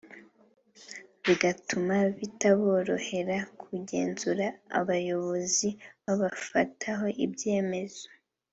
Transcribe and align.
bigatuma 1.25 1.95
bitaborohera 2.17 3.37
kugenzura 3.63 4.45
abayobozi 4.79 5.69
babafataho 6.03 7.05
ibyemezo 7.25 8.07